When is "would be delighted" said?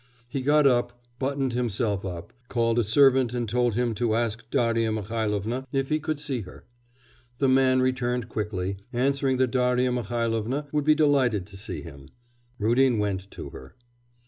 10.71-11.45